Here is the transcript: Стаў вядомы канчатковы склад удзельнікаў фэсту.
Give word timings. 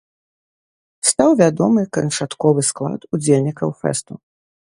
Стаў 1.09 1.31
вядомы 1.41 1.83
канчатковы 1.97 2.61
склад 2.71 3.01
удзельнікаў 3.17 3.69
фэсту. 3.85 4.13